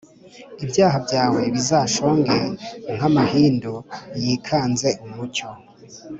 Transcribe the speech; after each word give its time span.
ibyaha 0.63 0.97
byawe 1.05 1.41
bizashonge 1.55 2.37
nk’amahindu 2.95 3.73
yikanze 4.21 4.89
umucyo 5.05 5.47